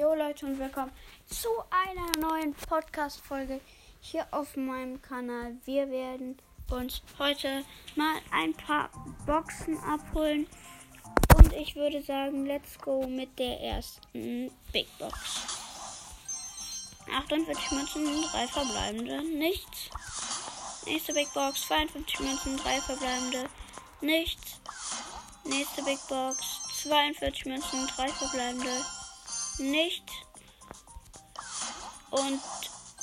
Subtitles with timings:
[0.00, 0.92] Jo Leute und willkommen
[1.26, 3.60] zu einer neuen Podcast-Folge
[4.00, 5.58] hier auf meinem Kanal.
[5.66, 6.38] Wir werden
[6.70, 8.88] uns heute mal ein paar
[9.26, 10.46] Boxen abholen
[11.36, 15.42] und ich würde sagen, let's go mit der ersten Big Box.
[17.14, 19.90] 48 Münzen, 3 verbleibende, nichts.
[20.86, 23.50] Nächste Big Box, 52 Münzen, 3 verbleibende,
[24.00, 24.62] nichts.
[25.44, 26.38] Nächste Big Box,
[26.84, 28.70] 42 Münzen, 3 verbleibende,
[29.60, 30.04] nicht.
[32.10, 32.40] Und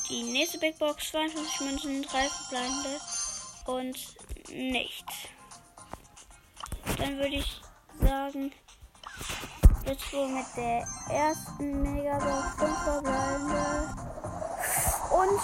[0.10, 3.00] die nächste Big Box, 52 Münzen, 3 verbleibende
[3.66, 3.98] und
[4.50, 5.06] nicht.
[6.98, 7.62] Dann würde ich
[8.02, 8.52] sagen,
[9.86, 14.08] jetzt wohl mit der ersten Megabox, 5 verbleibende.
[15.10, 15.40] Und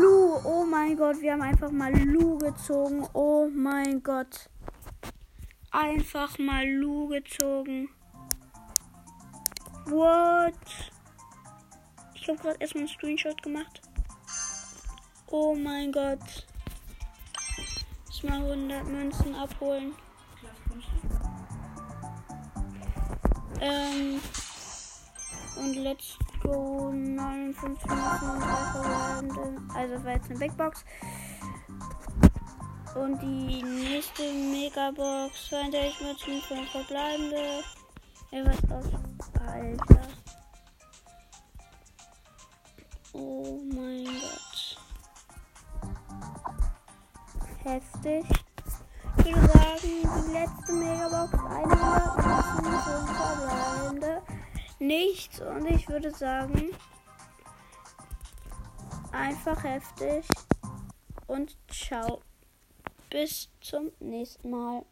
[0.00, 3.06] Lu, oh mein Gott, wir haben einfach mal Lu gezogen.
[3.12, 4.50] Oh mein Gott.
[5.70, 7.88] Einfach mal Lu gezogen.
[9.86, 10.54] What?
[12.14, 13.80] Ich habe gerade erstmal einen Screenshot gemacht.
[15.28, 16.46] Oh mein Gott.
[18.06, 19.94] Jetzt mal 100 Münzen abholen.
[23.60, 24.20] Ähm.
[25.56, 29.74] Und let's go 59 Münzen und 3 verbleibende.
[29.74, 30.84] Also war jetzt eine Big Box.
[32.94, 37.62] Und die nächste Megabox 32 Münzen, 5 verbleibende.
[38.32, 39.15] Ja, was aus.
[39.46, 40.00] Alter.
[43.12, 44.78] Oh mein Gott.
[47.64, 48.24] Heftig.
[49.18, 54.22] Ich würde sagen, die letzte Megabox 100 Münzen, 5 verbleibende.
[54.78, 55.40] Nichts.
[55.40, 56.70] Und ich würde sagen,
[59.12, 60.26] einfach heftig.
[61.26, 62.20] Und ciao.
[63.10, 64.84] Bis zum nächsten Mal.